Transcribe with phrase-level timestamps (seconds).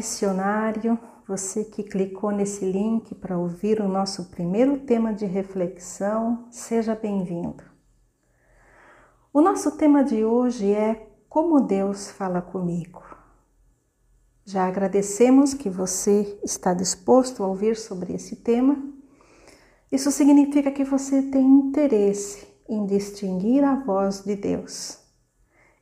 [0.00, 0.98] Missionário,
[1.28, 7.62] você que clicou nesse link para ouvir o nosso primeiro tema de reflexão, seja bem-vindo.
[9.30, 13.02] O nosso tema de hoje é Como Deus fala comigo.
[14.46, 18.82] Já agradecemos que você está disposto a ouvir sobre esse tema.
[19.92, 24.98] Isso significa que você tem interesse em distinguir a voz de Deus.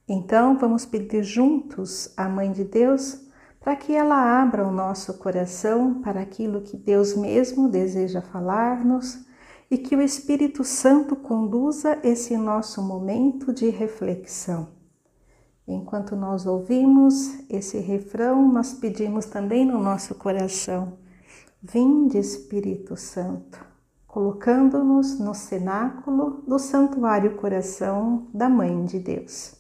[0.09, 3.27] Então, vamos pedir juntos à Mãe de Deus
[3.60, 9.26] para que ela abra o nosso coração para aquilo que Deus mesmo deseja falar-nos
[9.70, 14.68] e que o Espírito Santo conduza esse nosso momento de reflexão.
[15.66, 20.95] Enquanto nós ouvimos esse refrão, nós pedimos também no nosso coração:
[21.62, 23.62] Vinde Espírito Santo,
[24.06, 29.59] colocando-nos no cenáculo do Santuário Coração da Mãe de Deus.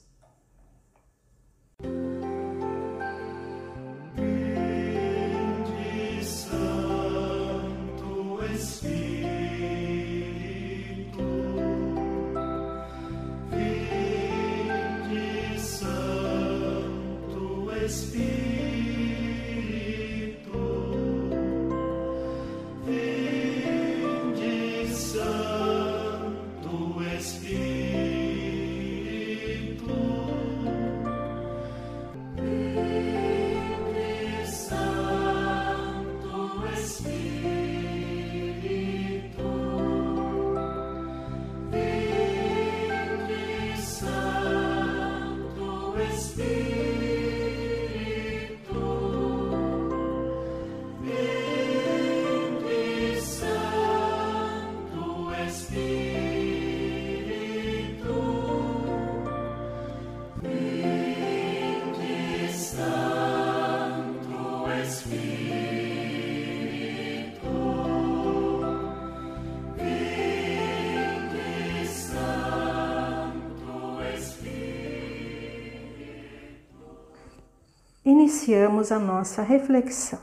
[78.28, 80.18] Iniciamos a nossa reflexão.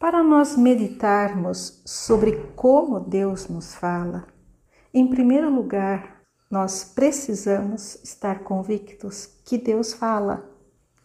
[0.00, 4.26] Para nós meditarmos sobre como Deus nos fala,
[4.92, 10.50] em primeiro lugar, nós precisamos estar convictos que Deus fala,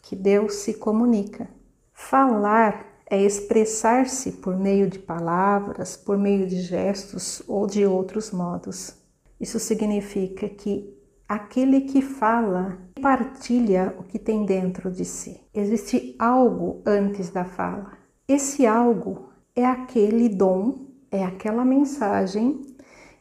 [0.00, 1.50] que Deus se comunica.
[1.92, 8.94] Falar é expressar-se por meio de palavras, por meio de gestos ou de outros modos.
[9.38, 10.97] Isso significa que
[11.28, 15.38] aquele que fala partilha o que tem dentro de si.
[15.52, 17.98] Existe algo antes da fala.
[18.26, 22.62] Esse algo é aquele dom, é aquela mensagem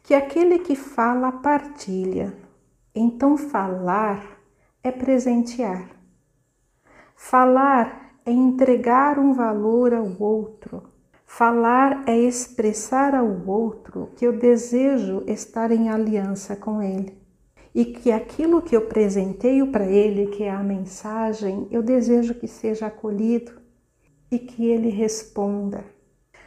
[0.02, 2.34] que aquele que fala partilha.
[2.96, 4.40] Então, falar
[4.82, 5.90] é presentear.
[7.14, 10.84] Falar é entregar um valor ao outro.
[11.26, 17.27] Falar é expressar ao outro que eu desejo estar em aliança com ele
[17.78, 22.48] e que aquilo que eu presenteio para ele, que é a mensagem, eu desejo que
[22.48, 23.52] seja acolhido
[24.32, 25.86] e que ele responda.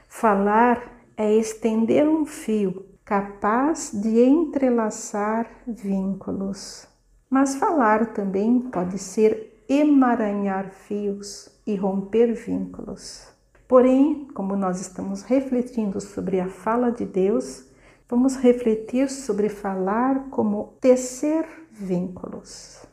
[0.09, 6.89] Falar é estender um fio capaz de entrelaçar vínculos.
[7.31, 13.29] Mas falar também pode ser emaranhar fios e romper vínculos.
[13.69, 17.70] Porém, como nós estamos refletindo sobre a fala de Deus,
[18.11, 22.85] Vamos refletir sobre falar como tecer vínculos.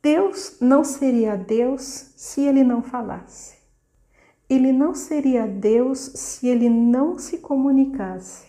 [0.00, 3.58] Deus não seria Deus se ele não falasse.
[4.48, 8.46] Ele não seria Deus se ele não se comunicasse,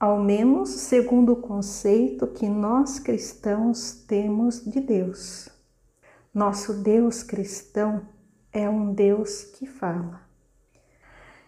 [0.00, 5.50] ao menos segundo o conceito que nós cristãos temos de Deus.
[6.32, 8.08] Nosso Deus cristão
[8.50, 10.22] é um Deus que fala.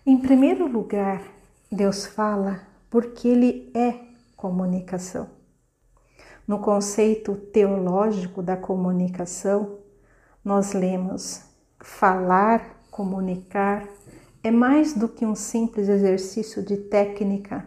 [0.05, 1.23] Em primeiro lugar,
[1.73, 5.29] Deus fala porque ele é comunicação.
[6.49, 9.81] No conceito teológico da comunicação,
[10.43, 11.43] nós lemos
[11.79, 13.87] falar, comunicar
[14.43, 17.67] é mais do que um simples exercício de técnica,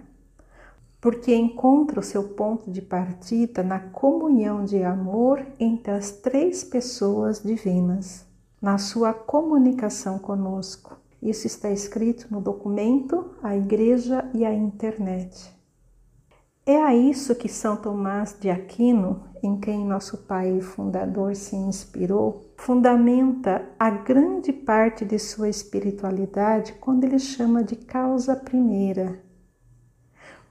[1.00, 7.44] porque encontra o seu ponto de partida na comunhão de amor entre as três pessoas
[7.44, 8.26] divinas,
[8.60, 10.99] na sua comunicação conosco.
[11.22, 15.54] Isso está escrito no documento A Igreja e a Internet.
[16.66, 22.54] É a isso que São Tomás de Aquino, em quem nosso pai fundador se inspirou,
[22.56, 29.20] fundamenta a grande parte de sua espiritualidade quando ele chama de causa primeira.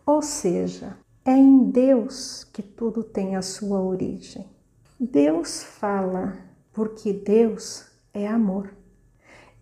[0.04, 4.48] Ou seja, é em Deus que tudo tem a sua origem.
[4.98, 6.36] Deus fala
[6.72, 8.77] porque Deus é amor.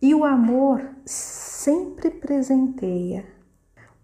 [0.01, 3.27] E o amor sempre presenteia.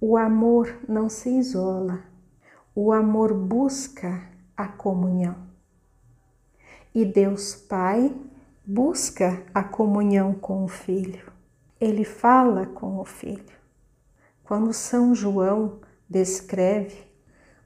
[0.00, 2.00] O amor não se isola.
[2.75, 5.37] O amor busca a comunhão.
[6.94, 8.15] E Deus Pai
[8.65, 11.31] busca a comunhão com o Filho.
[11.79, 13.56] Ele fala com o Filho.
[14.44, 17.05] Quando São João descreve,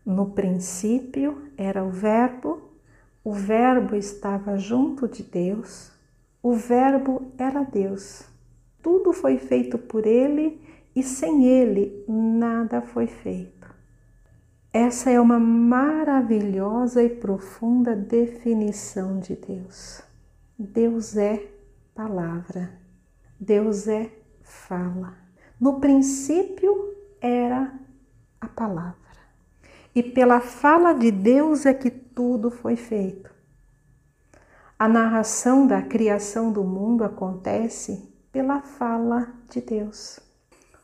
[0.05, 2.71] no princípio era o Verbo,
[3.23, 5.93] o Verbo estava junto de Deus,
[6.47, 8.23] o Verbo era Deus.
[8.81, 10.61] Tudo foi feito por ele
[10.95, 13.69] e sem ele nada foi feito.
[14.73, 20.01] Essa é uma maravilhosa e profunda definição de Deus.
[20.57, 21.49] Deus é
[21.93, 22.79] palavra,
[23.41, 24.09] Deus é
[24.41, 25.15] fala.
[25.61, 27.75] No princípio era
[28.41, 28.95] a palavra.
[29.93, 33.35] E pela fala de Deus é que tudo foi feito.
[34.79, 40.21] A narração da criação do mundo acontece pela fala de Deus.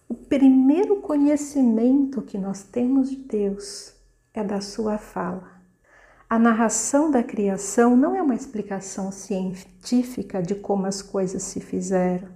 [0.08, 3.94] O primeiro conhecimento que nós temos de Deus
[4.32, 5.60] é da sua fala.
[6.26, 12.28] A narração da criação não é uma explicação científica de como as coisas se fizeram,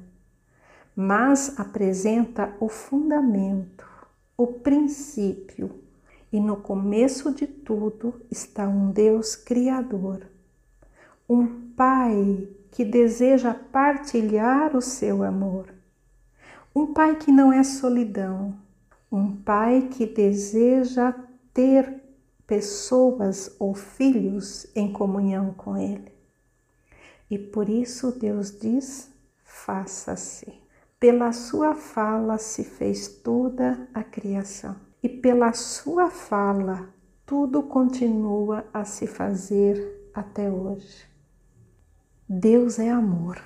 [0.95, 3.89] mas apresenta o fundamento,
[4.37, 5.83] o princípio.
[6.31, 10.36] E no começo de tudo está um Deus Criador,
[11.29, 15.75] um Pai que deseja partilhar o seu amor,
[16.75, 18.57] um Pai que não é solidão,
[19.11, 21.15] um Pai que deseja
[21.53, 22.03] ter
[22.47, 26.13] pessoas ou filhos em comunhão com Ele.
[27.31, 29.11] E por isso Deus diz:
[29.43, 30.63] faça-se.
[30.99, 36.89] Pela sua fala se fez toda a criação, e pela sua fala
[37.27, 41.16] tudo continua a se fazer até hoje.
[42.29, 43.41] Deus é amor.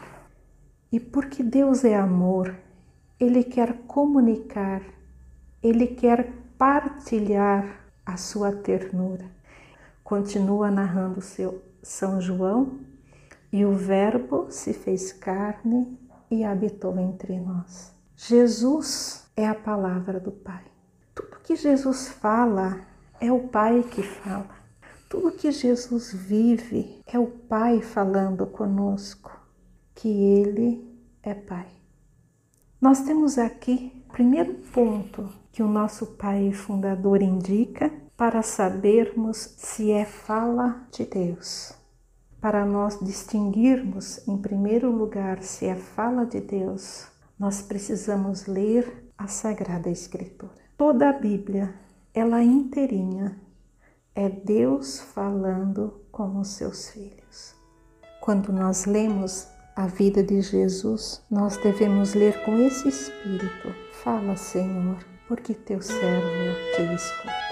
[0.91, 2.57] E porque Deus é amor,
[3.19, 4.83] Ele quer comunicar,
[5.63, 9.27] Ele quer partilhar a sua ternura.
[10.03, 12.81] Continua narrando seu São João,
[13.53, 15.99] e o Verbo se fez carne
[16.31, 17.93] e habitou entre nós.
[18.17, 20.65] Jesus é a palavra do Pai.
[21.15, 22.81] Tudo que Jesus fala
[23.21, 24.60] é o Pai que fala.
[25.11, 29.33] Tudo que Jesus vive é o Pai falando conosco,
[29.93, 30.89] que Ele
[31.21, 31.67] é Pai.
[32.81, 39.91] Nós temos aqui o primeiro ponto que o nosso Pai fundador indica para sabermos se
[39.91, 41.73] é fala de Deus.
[42.41, 49.27] Para nós distinguirmos, em primeiro lugar, se é fala de Deus, nós precisamos ler a
[49.27, 50.53] Sagrada Escritura.
[50.77, 51.75] Toda a Bíblia,
[52.15, 53.50] ela inteirinha,
[54.15, 57.55] é Deus falando com os seus filhos.
[58.21, 63.75] Quando nós lemos a vida de Jesus, nós devemos ler com esse espírito.
[64.03, 67.50] Fala, Senhor, porque teu servo te escuta.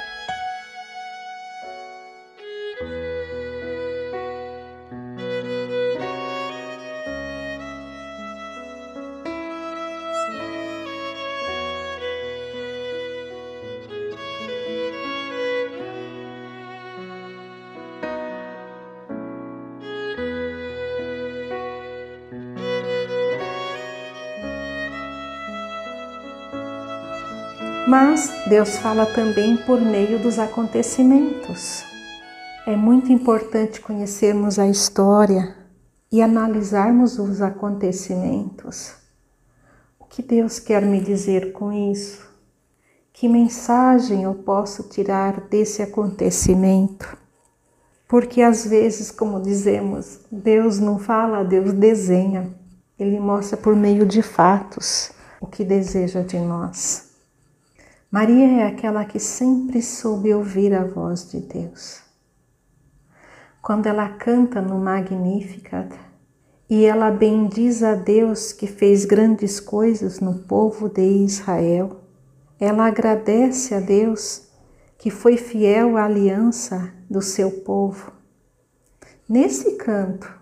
[27.88, 31.83] Mas Deus fala também por meio dos acontecimentos.
[32.66, 35.57] É muito importante conhecermos a história
[36.12, 38.92] e analisarmos os acontecimentos.
[39.99, 42.28] O que Deus quer me dizer com isso?
[43.11, 47.16] Que mensagem eu posso tirar desse acontecimento?
[48.07, 52.54] Porque às vezes, como dizemos, Deus não fala, Deus desenha.
[52.99, 57.08] Ele mostra por meio de fatos o que deseja de nós.
[58.11, 62.00] Maria é aquela que sempre soube ouvir a voz de Deus.
[63.61, 65.95] Quando ela canta no Magnificat
[66.71, 72.00] e ela bendiz a Deus que fez grandes coisas no povo de Israel,
[72.59, 74.49] ela agradece a Deus
[74.97, 78.11] que foi fiel à aliança do seu povo.
[79.29, 80.33] Nesse canto,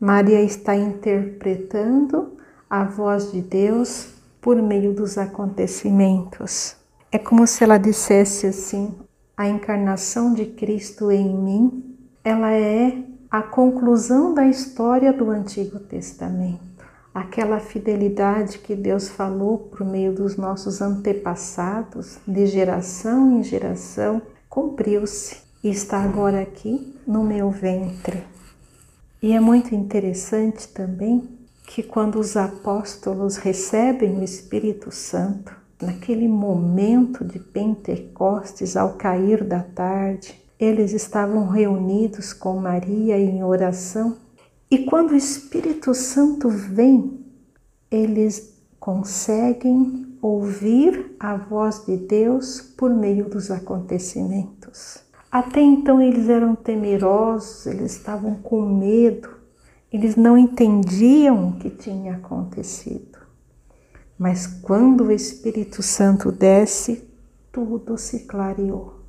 [0.00, 2.36] Maria está interpretando
[2.68, 4.08] a voz de Deus
[4.40, 6.81] por meio dos acontecimentos.
[7.14, 8.94] É como se ela dissesse assim:
[9.36, 16.72] a encarnação de Cristo em mim, ela é a conclusão da história do Antigo Testamento.
[17.14, 25.36] Aquela fidelidade que Deus falou por meio dos nossos antepassados, de geração em geração, cumpriu-se
[25.62, 28.24] e está agora aqui no meu ventre.
[29.22, 31.28] E é muito interessante também
[31.66, 39.60] que quando os apóstolos recebem o Espírito Santo, naquele momento de Pentecostes, ao cair da
[39.60, 44.16] tarde, eles estavam reunidos com Maria em oração
[44.72, 47.20] e quando o Espírito Santo vem,
[47.90, 55.04] eles conseguem ouvir a voz de Deus por meio dos acontecimentos.
[55.30, 59.28] Até então eles eram temerosos, eles estavam com medo,
[59.92, 63.11] eles não entendiam o que tinha acontecido.
[64.18, 67.08] Mas quando o Espírito Santo desce,
[67.50, 69.02] tudo se clareou.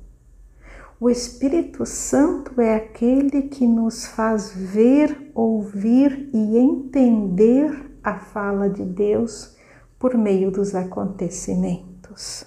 [1.00, 8.84] O Espírito Santo é aquele que nos faz ver, ouvir e entender a fala de
[8.84, 9.56] Deus
[9.98, 12.46] por meio dos acontecimentos.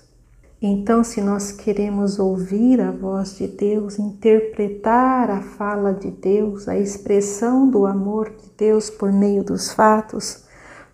[0.60, 6.76] Então, se nós queremos ouvir a voz de Deus, interpretar a fala de Deus, a
[6.76, 10.47] expressão do amor de Deus por meio dos fatos,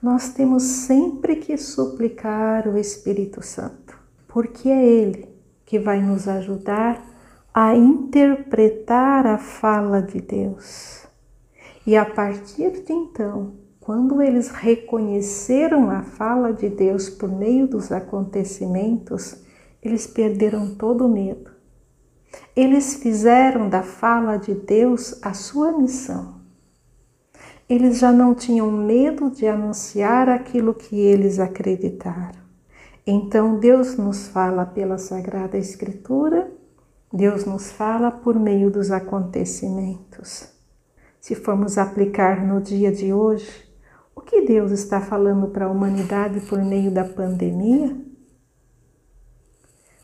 [0.03, 5.29] nós temos sempre que suplicar o Espírito Santo, porque é Ele
[5.65, 7.01] que vai nos ajudar
[7.53, 11.07] a interpretar a fala de Deus.
[11.87, 17.89] E a partir de então, quando eles reconheceram a fala de Deus por meio dos
[17.89, 19.37] acontecimentos,
[19.81, 21.49] eles perderam todo o medo.
[22.53, 26.42] Eles fizeram da fala de Deus a sua missão.
[27.69, 32.41] Eles já não tinham medo de anunciar aquilo que eles acreditaram.
[33.05, 36.51] Então Deus nos fala pela Sagrada Escritura
[37.15, 40.51] Deus nos fala por meio dos acontecimentos.
[41.21, 43.47] Se formos aplicar no dia de hoje,
[44.15, 47.95] o que Deus está falando para a humanidade por meio da pandemia?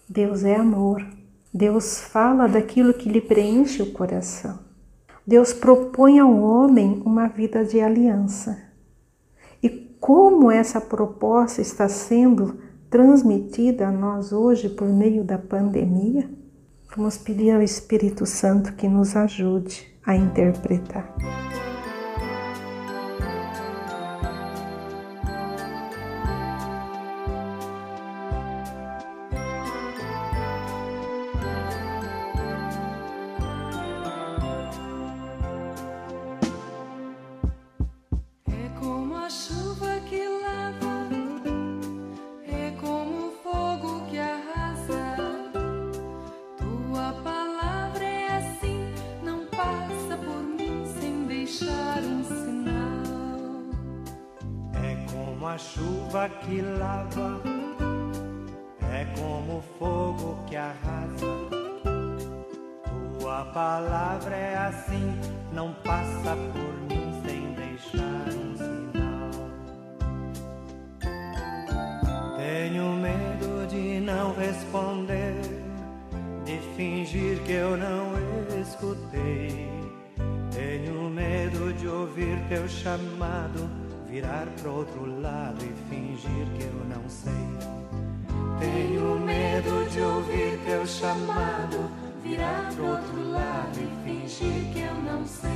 [0.07, 1.03] Deus é amor.
[1.51, 4.59] Deus fala daquilo que lhe preenche o coração.
[5.29, 8.57] Deus propõe ao homem uma vida de aliança.
[9.61, 9.69] E
[9.99, 12.57] como essa proposta está sendo
[12.89, 16.27] transmitida a nós hoje por meio da pandemia?
[16.97, 21.15] Vamos pedir ao Espírito Santo que nos ajude a interpretar.
[63.29, 65.15] Tua palavra é assim,
[65.53, 69.29] não passa por mim sem deixar um sinal.
[72.35, 75.35] Tenho medo de não responder,
[76.43, 78.13] de fingir que eu não
[78.59, 79.69] escutei.
[80.51, 83.69] Tenho medo de ouvir teu chamado
[84.07, 87.31] virar pro outro lado e fingir que eu não sei.
[88.59, 91.91] Tenho medo de ouvir teu chamado,
[92.23, 95.49] virar pro outro lado e fingir que eu não sei.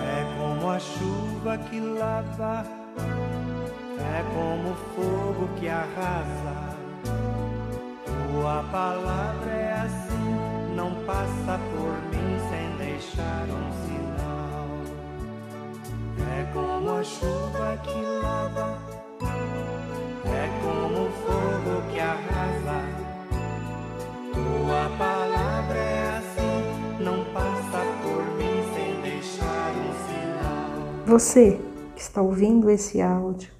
[0.00, 2.64] É como a chuva que lava
[4.00, 6.76] é como fogo que arrasa.
[8.04, 13.77] Tua palavra é assim, não passa por mim sem deixar um
[17.14, 18.78] chuva que lava,
[20.26, 22.78] é como fogo que arrasa.
[24.32, 31.06] Tua palavra é assim, não passa por mim sem deixar um sinal.
[31.06, 31.60] Você
[31.94, 33.58] que está ouvindo esse áudio,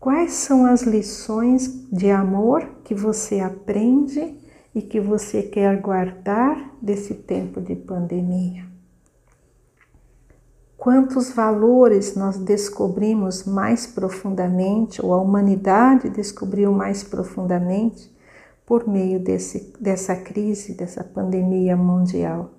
[0.00, 4.34] Quais são as lições de amor que você aprende
[4.74, 8.69] e que você quer guardar desse tempo de pandemia?
[10.80, 18.10] Quantos valores nós descobrimos mais profundamente, ou a humanidade descobriu mais profundamente,
[18.64, 22.54] por meio desse, dessa crise, dessa pandemia mundial?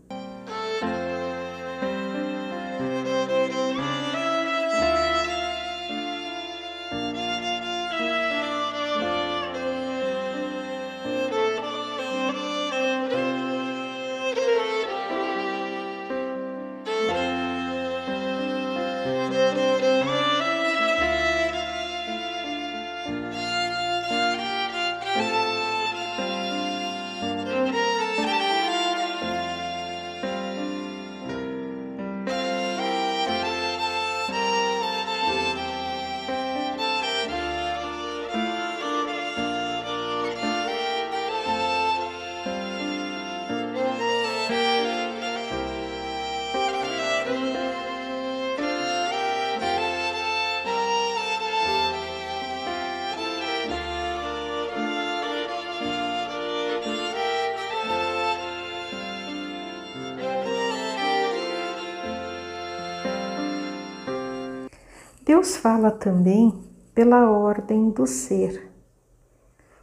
[65.42, 66.54] Deus fala também
[66.94, 68.72] pela ordem do ser.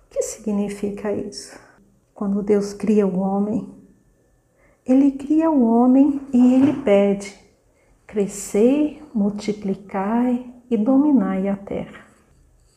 [0.07, 1.59] O que significa isso?
[2.15, 3.69] Quando Deus cria o homem,
[4.87, 7.37] ele cria o homem e ele pede:
[8.07, 12.07] crescei, multiplicai e dominai a terra.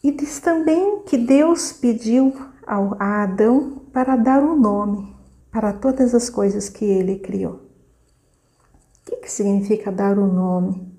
[0.03, 2.33] E diz também que Deus pediu
[2.65, 5.15] a Adão para dar um nome
[5.51, 7.57] para todas as coisas que ele criou.
[7.57, 10.90] O que, que significa dar um nome?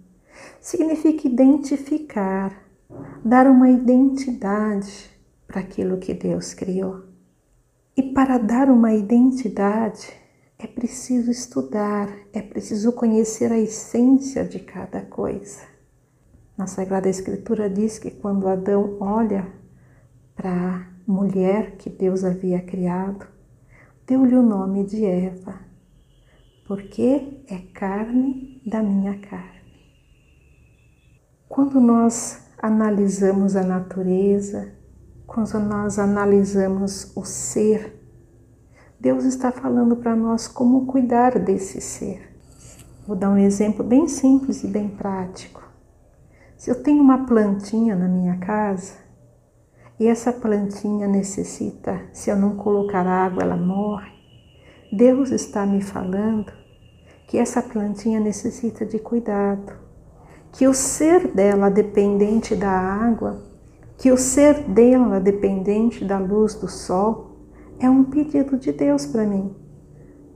[0.63, 2.57] Significa identificar,
[3.25, 5.11] dar uma identidade
[5.45, 7.03] para aquilo que Deus criou.
[7.97, 10.13] E para dar uma identidade
[10.57, 15.63] é preciso estudar, é preciso conhecer a essência de cada coisa.
[16.57, 19.53] Na Sagrada Escritura diz que quando Adão olha
[20.37, 23.27] para a mulher que Deus havia criado,
[24.07, 25.59] deu-lhe o nome de Eva,
[26.69, 29.52] porque é carne da minha carne.
[31.53, 34.73] Quando nós analisamos a natureza,
[35.27, 38.03] quando nós analisamos o ser,
[38.99, 42.35] Deus está falando para nós como cuidar desse ser.
[43.07, 45.63] Vou dar um exemplo bem simples e bem prático.
[46.57, 48.95] Se eu tenho uma plantinha na minha casa
[50.01, 54.11] e essa plantinha necessita, se eu não colocar água, ela morre,
[54.91, 56.51] Deus está me falando
[57.29, 59.92] que essa plantinha necessita de cuidado,
[60.53, 63.43] que o ser dela dependente da água,
[63.97, 67.39] que o ser dela dependente da luz do sol,
[67.79, 69.57] é um pedido de Deus para mim.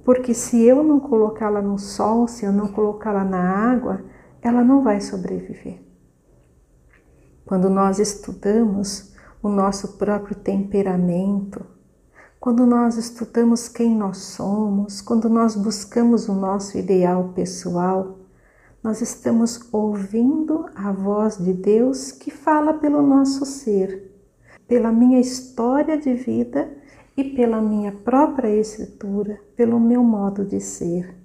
[0.05, 4.01] Porque se eu não colocá-la no sol, se eu não colocá-la na água,
[4.41, 5.81] ela não vai sobreviver.
[7.45, 11.65] Quando nós estudamos o nosso próprio temperamento,
[12.41, 18.26] quando nós estudamos quem nós somos, quando nós buscamos o nosso ideal pessoal,
[18.87, 24.15] nós estamos ouvindo a voz de Deus que fala pelo nosso ser,
[24.69, 26.73] pela minha história de vida
[27.17, 31.17] e pela minha própria escritura, pelo meu modo de ser.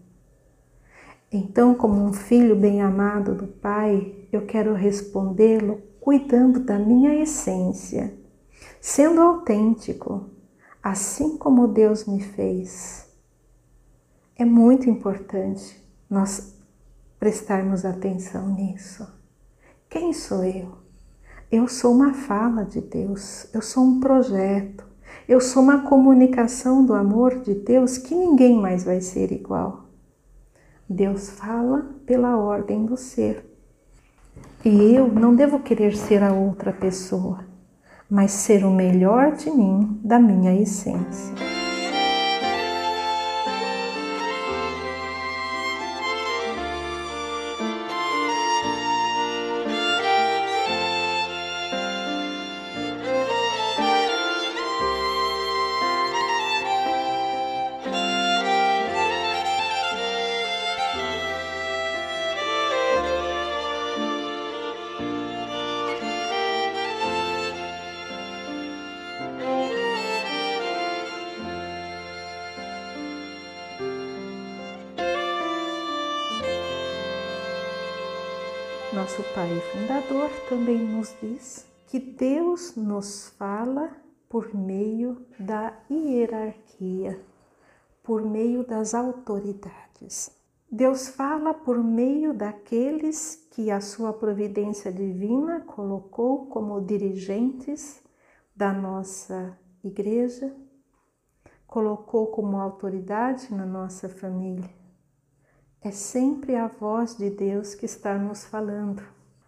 [1.31, 8.11] Então, como um filho bem amado do Pai, eu quero respondê-lo cuidando da minha essência,
[8.81, 10.31] sendo autêntico,
[10.81, 13.07] assim como Deus me fez.
[14.35, 16.59] É muito importante nós
[17.21, 19.07] prestarmos atenção nisso.
[19.87, 20.79] Quem sou eu?
[21.51, 24.83] Eu sou uma fala de Deus, eu sou um projeto,
[25.29, 29.85] eu sou uma comunicação do amor de Deus que ninguém mais vai ser igual.
[30.89, 33.45] Deus fala pela ordem do ser.
[34.65, 37.45] E eu não devo querer ser a outra pessoa,
[38.09, 41.60] mas ser o melhor de mim, da minha essência.
[79.11, 83.91] Nosso Pai Fundador também nos diz que Deus nos fala
[84.29, 87.19] por meio da hierarquia,
[88.01, 90.31] por meio das autoridades.
[90.71, 98.01] Deus fala por meio daqueles que a sua providência divina colocou como dirigentes
[98.55, 100.55] da nossa igreja,
[101.67, 104.80] colocou como autoridade na nossa família.
[105.83, 109.01] É sempre a voz de Deus que está nos falando.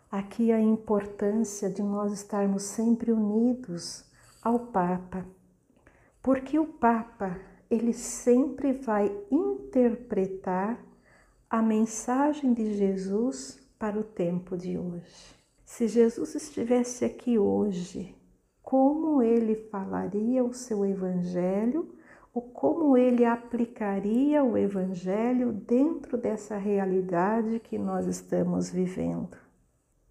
[0.10, 4.04] Aqui a importância de nós estarmos sempre unidos
[4.42, 5.28] ao Papa,
[6.24, 10.84] porque o Papa ele sempre vai interpretar
[11.48, 15.36] a mensagem de Jesus para o tempo de hoje.
[15.64, 18.16] Se Jesus estivesse aqui hoje,
[18.64, 21.94] como ele falaria o seu evangelho
[22.34, 29.38] o como ele aplicaria o Evangelho dentro dessa realidade que nós estamos vivendo.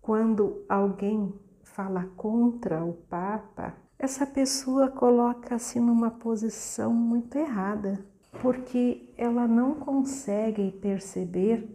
[0.00, 8.04] Quando alguém fala contra o Papa, essa pessoa coloca-se numa posição muito errada,
[8.40, 11.68] porque ela não consegue perceber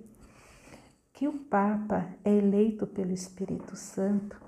[1.11, 4.41] que o Papa é eleito pelo Espírito Santo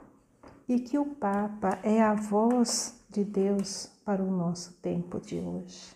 [0.67, 5.95] e que o Papa é a voz de Deus para o nosso tempo de hoje.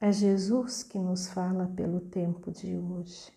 [0.00, 3.32] É Jesus que nos fala pelo tempo de hoje.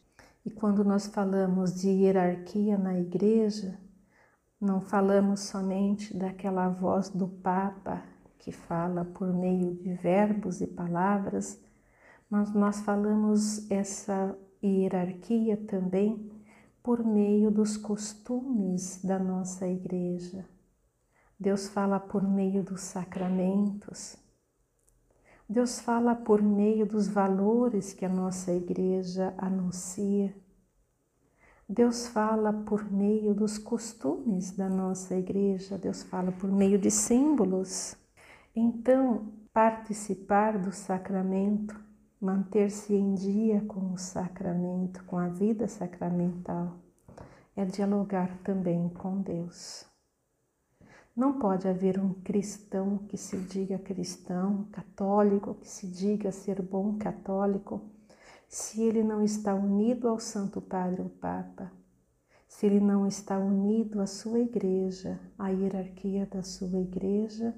[0.46, 3.80] E quando nós falamos de hierarquia na igreja,
[4.64, 8.02] Não falamos somente daquela voz do Papa
[8.40, 11.62] que fala por meio de verbos e palavras,
[12.30, 14.34] mas nós falamos essa
[14.64, 16.32] hierarquia também
[16.82, 20.46] por meio dos costumes da nossa igreja.
[21.44, 24.16] Deus fala por meio dos sacramentos.
[25.48, 30.34] Deus fala por meio dos valores que a nossa igreja anuncia.
[31.68, 37.98] Deus fala por meio dos costumes da nossa igreja, Deus fala por meio de símbolos.
[38.56, 41.78] Então, participar do sacramento,
[42.22, 46.78] manter-se em dia com o sacramento, com a vida sacramental,
[47.54, 49.92] é dialogar também com Deus.
[51.16, 56.98] Não pode haver um cristão que se diga cristão, católico, que se diga ser bom
[56.98, 57.82] católico,
[58.50, 61.72] se ele não está unido ao Santo Padre, o Papa,
[62.48, 67.56] se ele não está unido à sua igreja, à hierarquia da sua igreja,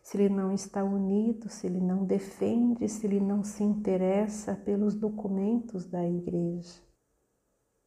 [0.00, 4.94] se ele não está unido, se ele não defende, se ele não se interessa pelos
[4.94, 6.80] documentos da igreja.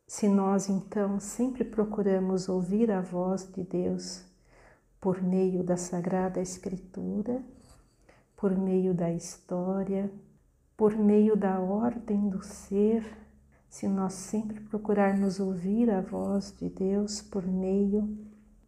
[0.08, 4.26] Se nós então sempre procuramos ouvir a voz de Deus
[5.06, 7.40] por meio da Sagrada Escritura,
[8.36, 10.12] por meio da história,
[10.76, 13.06] por meio da ordem do ser,
[13.70, 18.18] se nós sempre procurarmos ouvir a voz de Deus por meio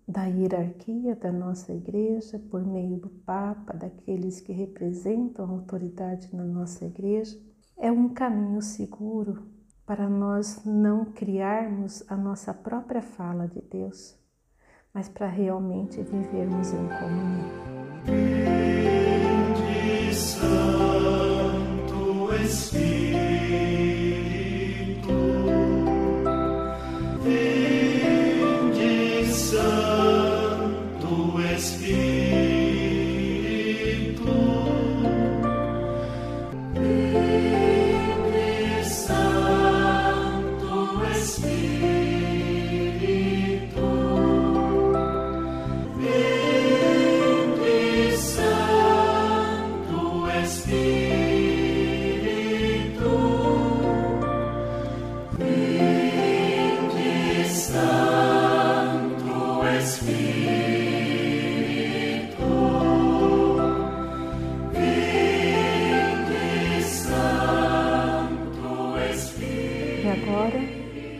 [0.08, 6.46] da hierarquia da nossa igreja, por meio do Papa, daqueles que representam a autoridade na
[6.46, 7.36] nossa igreja,
[7.80, 9.42] é um caminho seguro
[9.88, 14.27] para nós não criarmos a nossa própria fala de Deus,
[14.98, 17.77] mas para realmente vivermos em comunhão.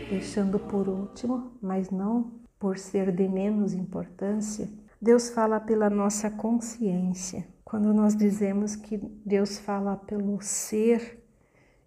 [0.08, 4.68] Deixando por último, mas não por ser de menos importância,
[5.00, 7.46] Deus fala pela nossa consciência.
[7.64, 11.24] Quando nós dizemos que Deus fala pelo ser,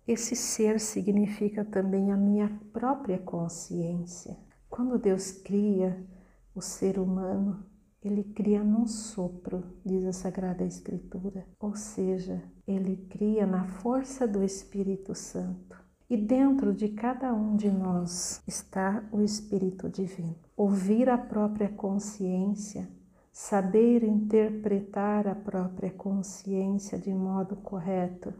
[0.07, 4.37] esse ser significa também a minha própria consciência.
[4.69, 6.03] Quando Deus cria
[6.55, 7.65] o ser humano,
[8.03, 14.43] ele cria num sopro, diz a Sagrada Escritura, ou seja, ele cria na força do
[14.43, 15.70] Espírito Santo.
[16.11, 20.35] E dentro de cada um de nós está o Espírito Divino.
[20.57, 22.85] Ouvir a própria consciência,
[23.31, 28.33] saber interpretar a própria consciência de modo correto,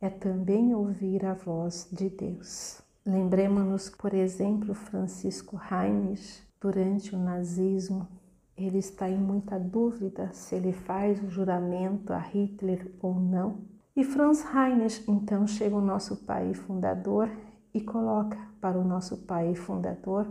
[0.00, 2.82] é também ouvir a voz de Deus.
[3.06, 8.08] Lembremos-nos, por exemplo, Francisco Heinrich, durante o nazismo,
[8.56, 14.04] ele está em muita dúvida se ele faz o juramento a Hitler ou não e
[14.04, 17.30] Franz Heinrich então chega o nosso pai fundador
[17.72, 20.28] e coloca para o nosso pai fundador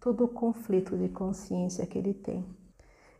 [0.00, 2.44] todo o conflito de consciência que ele tem.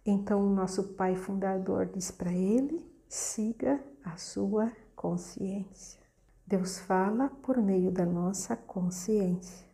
[0.05, 6.03] Então o nosso pai fundador diz para ele: siga a sua consciência.
[6.45, 9.65] Deus fala por meio da nossa consciência.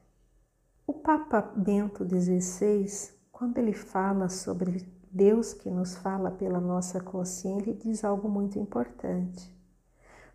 [0.87, 7.71] O Papa Bento XVI, quando ele fala sobre Deus que nos fala pela nossa consciência,
[7.71, 9.60] ele diz algo muito importante.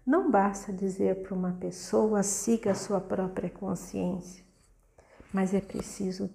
[0.06, 4.46] Não basta dizer para uma pessoa siga a sua própria consciência,
[5.34, 6.30] mas é preciso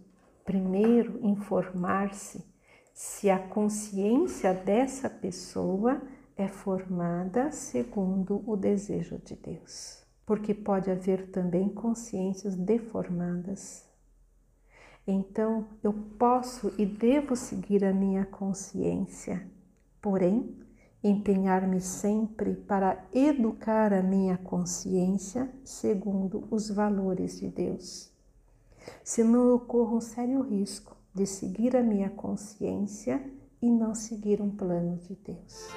[0.44, 2.44] primeiro informar-se
[2.92, 6.02] se a consciência dessa pessoa
[6.36, 10.02] é formada segundo o desejo de Deus.
[10.26, 13.88] Porque pode haver também consciências deformadas.
[15.06, 19.48] Então, eu posso e devo seguir a minha consciência,
[20.00, 20.56] porém,
[21.02, 28.10] empenhar-me sempre para educar a minha consciência segundo os valores de Deus.
[29.02, 33.22] Senão eu corro um sério risco de seguir a minha consciência
[33.60, 35.68] e não seguir um plano de Deus.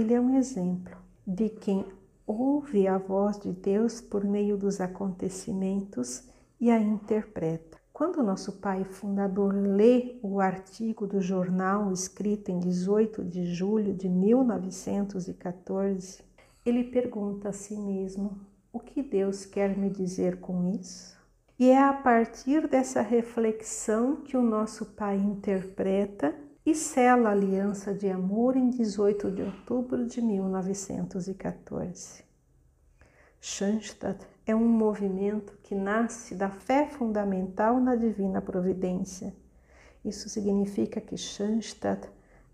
[0.00, 1.84] Ele é um exemplo de quem
[2.26, 6.26] ouve a voz de Deus por meio dos acontecimentos
[6.58, 7.76] e a interpreta.
[7.92, 14.08] Quando nosso pai fundador lê o artigo do jornal escrito em 18 de julho de
[14.08, 16.22] 1914,
[16.64, 18.40] ele pergunta a si mesmo:
[18.72, 21.20] o que Deus quer me dizer com isso?
[21.58, 26.34] E é a partir dessa reflexão que o nosso pai interpreta
[26.64, 32.24] e sela a aliança de amor em 18 de outubro de 1914.
[33.40, 39.34] Schanstatt é um movimento que nasce da fé fundamental na divina providência.
[40.04, 42.08] Isso significa que Schanstatt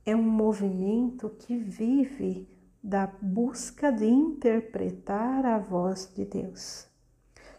[0.05, 2.49] é um movimento que vive
[2.83, 6.87] da busca de interpretar a voz de Deus.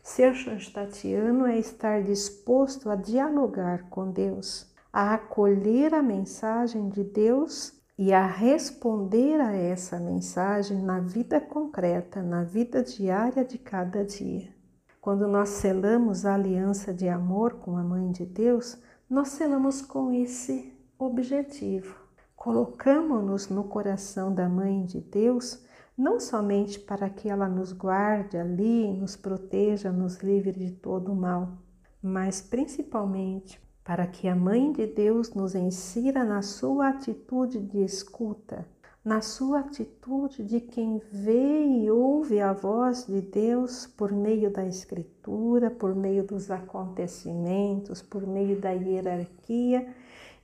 [0.01, 7.73] Ser Schanstattiano é estar disposto a dialogar com Deus, a acolher a mensagem de Deus
[7.97, 14.55] e a responder a essa mensagem na vida concreta, na vida diária de cada dia.
[15.01, 18.77] Quando nós selamos a aliança de amor com a Mãe de Deus,
[19.09, 21.95] nós selamos com esse objetivo.
[22.35, 25.65] Colocamos-nos no coração da Mãe de Deus,
[25.97, 31.15] não somente para que ela nos guarde ali, nos proteja, nos livre de todo o
[31.15, 31.57] mal,
[32.01, 38.67] mas principalmente para que a Mãe de Deus nos ensina na sua atitude de escuta,
[39.01, 44.65] na sua atitude de quem vê e ouve a voz de Deus por meio da
[44.65, 49.87] Escritura, por meio dos acontecimentos, por meio da hierarquia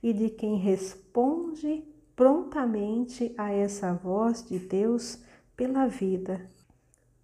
[0.02, 1.84] e de quem responde
[2.16, 5.18] prontamente a essa voz de Deus
[5.54, 6.40] pela vida.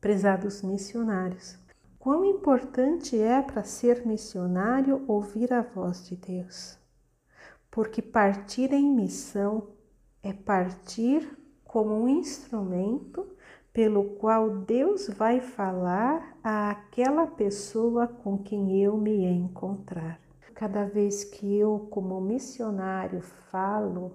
[0.03, 1.60] Prezados missionários,
[2.01, 6.79] Quão importante é para ser missionário ouvir a voz de Deus,
[7.71, 9.69] porque partir em missão
[10.23, 11.29] é partir
[11.63, 13.27] como um instrumento
[13.71, 20.19] pelo qual Deus vai falar àquela pessoa com quem eu me encontrar.
[20.55, 24.13] Cada vez que eu, como missionário, falo,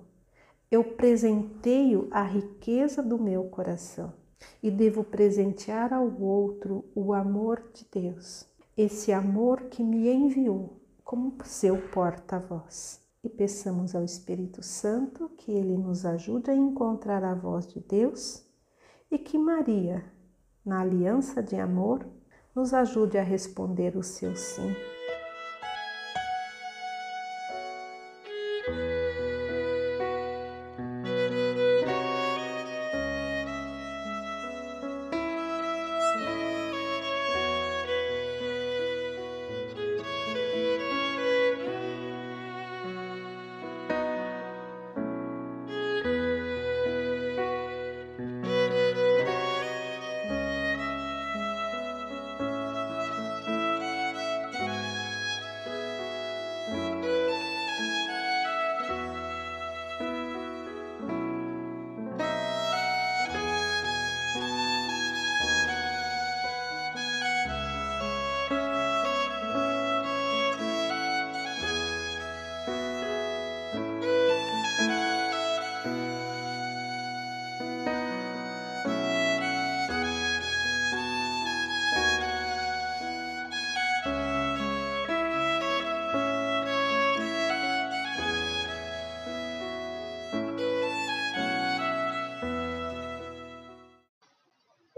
[0.71, 4.24] eu presenteio a riqueza do meu coração
[4.61, 8.45] e devo presentear ao outro o amor de Deus,
[8.77, 12.99] esse amor que me enviou como seu porta-voz.
[13.23, 18.45] E peçamos ao Espírito Santo que ele nos ajude a encontrar a voz de Deus
[19.09, 20.03] e que Maria,
[20.63, 22.05] na aliança de amor,
[22.55, 24.73] nos ajude a responder o seu sim.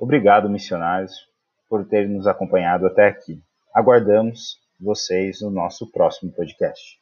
[0.07, 1.27] Obrigado, missionários,
[1.67, 3.43] por terem nos acompanhado até aqui.
[3.73, 6.97] Aguardamos vocês no nosso próximo podcast.